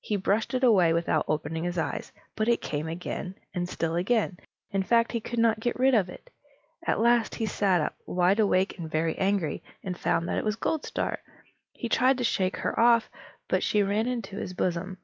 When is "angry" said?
9.16-9.62